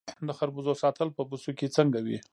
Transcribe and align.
د 0.27 0.29
خربوزو 0.37 0.73
ساتل 0.83 1.07
په 1.17 1.21
بوسو 1.29 1.51
کې 1.57 1.67
څنګه 1.77 1.99
وي؟ 2.05 2.17